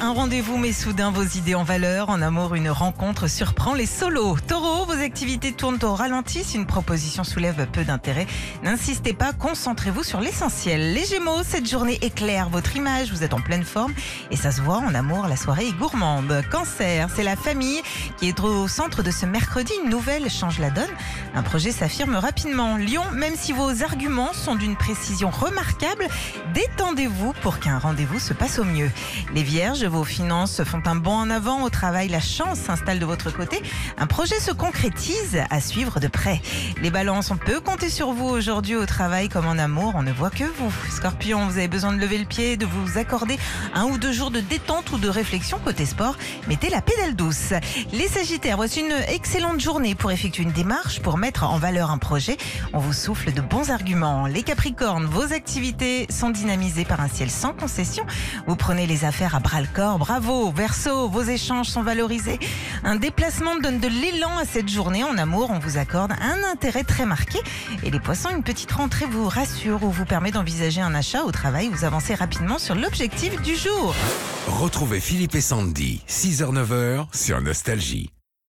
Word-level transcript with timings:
un 0.00 0.12
rendez-vous 0.12 0.56
met 0.56 0.72
soudain 0.72 1.10
vos 1.10 1.22
idées 1.22 1.54
en 1.54 1.62
valeur. 1.62 2.08
En 2.08 2.22
amour, 2.22 2.54
une 2.54 2.70
rencontre 2.70 3.28
surprend 3.28 3.74
les 3.74 3.86
solos. 3.86 4.38
Taureau, 4.46 4.86
vos 4.86 4.98
activités 5.00 5.52
tournent 5.52 5.78
au 5.82 5.94
ralenti. 5.94 6.42
Si 6.42 6.56
une 6.56 6.66
proposition 6.66 7.22
soulève 7.22 7.66
peu 7.70 7.84
d'intérêt, 7.84 8.26
n'insistez 8.62 9.12
pas, 9.12 9.32
concentrez-vous 9.32 10.02
sur 10.02 10.20
l'essentiel. 10.20 10.94
Les 10.94 11.04
Gémeaux, 11.04 11.42
cette 11.44 11.68
journée 11.68 11.98
éclaire 12.00 12.48
votre 12.48 12.76
image, 12.76 13.12
vous 13.12 13.22
êtes 13.22 13.34
en 13.34 13.40
pleine 13.40 13.64
forme 13.64 13.92
et 14.30 14.36
ça 14.36 14.52
se 14.52 14.62
voit 14.62 14.78
en 14.78 14.94
amour, 14.94 15.26
la 15.28 15.36
soirée 15.36 15.68
est 15.68 15.78
gourmande. 15.78 16.42
Cancer, 16.50 17.08
c'est 17.14 17.24
la 17.24 17.36
famille 17.36 17.82
qui 18.16 18.28
est 18.28 18.40
au 18.40 18.68
centre 18.68 19.02
de 19.02 19.10
ce 19.10 19.26
mercredi. 19.26 19.72
Une 19.84 19.90
nouvelle 19.90 20.30
change 20.30 20.58
la 20.58 20.70
donne. 20.70 20.90
Un 21.34 21.42
projet 21.42 21.72
s'affirme 21.72 22.16
rapidement. 22.16 22.78
Lion, 22.78 23.04
même 23.12 23.34
si 23.36 23.52
vos 23.52 23.82
arguments 23.82 24.32
sont 24.32 24.54
d'une 24.54 24.76
précision 24.76 25.30
remarquable, 25.30 26.06
détendez-vous 26.54 27.34
pour 27.42 27.58
qu'un 27.58 27.78
rendez-vous 27.78 28.18
se 28.18 28.32
passe 28.32 28.58
au 28.58 28.64
mieux. 28.64 28.90
Les 29.34 29.42
Vierges, 29.42 29.89
vos 29.90 30.04
finances 30.04 30.62
font 30.62 30.82
un 30.86 30.94
bond 30.94 31.16
en 31.16 31.30
avant 31.30 31.62
au 31.62 31.68
travail, 31.68 32.08
la 32.08 32.20
chance 32.20 32.60
s'installe 32.60 33.00
de 33.00 33.04
votre 33.04 33.30
côté. 33.30 33.60
Un 33.98 34.06
projet 34.06 34.38
se 34.38 34.52
concrétise 34.52 35.42
à 35.50 35.60
suivre 35.60 35.98
de 35.98 36.06
près. 36.06 36.40
Les 36.80 36.90
balances, 36.90 37.30
on 37.32 37.36
peut 37.36 37.60
compter 37.60 37.90
sur 37.90 38.12
vous 38.12 38.28
aujourd'hui 38.28 38.76
au 38.76 38.86
travail 38.86 39.28
comme 39.28 39.46
en 39.46 39.58
amour, 39.58 39.94
on 39.96 40.02
ne 40.02 40.12
voit 40.12 40.30
que 40.30 40.44
vous. 40.44 40.72
Scorpion, 40.90 41.46
vous 41.46 41.58
avez 41.58 41.66
besoin 41.66 41.92
de 41.92 41.98
lever 41.98 42.18
le 42.18 42.24
pied, 42.24 42.56
de 42.56 42.66
vous 42.66 42.98
accorder 42.98 43.36
un 43.74 43.86
ou 43.86 43.98
deux 43.98 44.12
jours 44.12 44.30
de 44.30 44.40
détente 44.40 44.92
ou 44.92 44.98
de 44.98 45.08
réflexion 45.08 45.58
côté 45.58 45.84
sport. 45.84 46.16
Mettez 46.46 46.70
la 46.70 46.82
pédale 46.82 47.16
douce. 47.16 47.52
Les 47.92 48.06
Sagittaires, 48.06 48.56
voici 48.56 48.80
une 48.80 48.94
excellente 49.08 49.60
journée 49.60 49.96
pour 49.96 50.12
effectuer 50.12 50.44
une 50.44 50.52
démarche, 50.52 51.00
pour 51.00 51.18
mettre 51.18 51.42
en 51.44 51.58
valeur 51.58 51.90
un 51.90 51.98
projet. 51.98 52.36
On 52.72 52.78
vous 52.78 52.92
souffle 52.92 53.32
de 53.32 53.40
bons 53.40 53.70
arguments. 53.70 54.26
Les 54.26 54.44
Capricornes, 54.44 55.06
vos 55.06 55.32
activités 55.32 56.06
sont 56.10 56.30
dynamisées 56.30 56.84
par 56.84 57.00
un 57.00 57.08
ciel 57.08 57.28
sans 57.28 57.52
concession. 57.52 58.06
Vous 58.46 58.56
prenez 58.56 58.86
les 58.86 59.04
affaires 59.04 59.34
à 59.34 59.40
bras 59.40 59.60
le 59.60 59.66
corps. 59.66 59.79
Bravo, 59.80 60.52
Verseau, 60.52 61.08
vos 61.08 61.22
échanges 61.22 61.68
sont 61.68 61.82
valorisés. 61.82 62.38
Un 62.84 62.96
déplacement 62.96 63.56
donne 63.56 63.80
de 63.80 63.88
l'élan 63.88 64.36
à 64.36 64.44
cette 64.44 64.68
journée. 64.68 65.04
En 65.04 65.16
amour, 65.16 65.50
on 65.50 65.58
vous 65.58 65.78
accorde 65.78 66.12
un 66.20 66.44
intérêt 66.52 66.84
très 66.84 67.06
marqué. 67.06 67.38
Et 67.82 67.90
les 67.90 67.98
poissons, 67.98 68.28
une 68.28 68.42
petite 68.42 68.72
rentrée 68.72 69.06
vous 69.06 69.26
rassure 69.26 69.82
ou 69.82 69.90
vous 69.90 70.04
permet 70.04 70.32
d'envisager 70.32 70.82
un 70.82 70.94
achat 70.94 71.24
au 71.24 71.32
travail. 71.32 71.70
Vous 71.72 71.84
avancez 71.84 72.14
rapidement 72.14 72.58
sur 72.58 72.74
l'objectif 72.74 73.40
du 73.40 73.56
jour. 73.56 73.94
Retrouvez 74.48 75.00
Philippe 75.00 75.34
et 75.34 75.40
Sandy, 75.40 76.02
6h-9h 76.08 77.06
sur 77.14 77.40
Nostalgie. 77.40 78.10